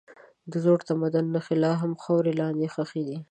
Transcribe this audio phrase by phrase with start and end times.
[0.51, 3.17] د زوړ تمدن نښې لا هم خاورو لاندې ښخي دي.